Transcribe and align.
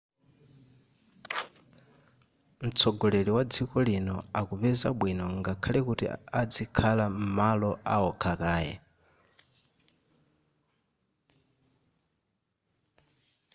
mtsogoleri 2.63 3.31
wa 3.37 3.43
dziko 3.51 3.77
lino 3.87 4.15
akupeza 4.39 4.87
bwino 4.99 5.25
ngakhale 5.39 5.79
kuti 5.87 6.05
adzikhala 6.39 7.05
m'malo 7.17 7.71
aokha 7.93 8.33
kaye 8.41 8.73